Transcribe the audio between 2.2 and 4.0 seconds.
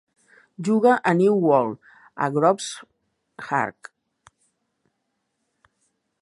a Grooveshark